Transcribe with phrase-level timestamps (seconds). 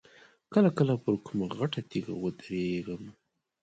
[0.53, 3.03] کله کله پر کومه غټه تیږه ودرېږم.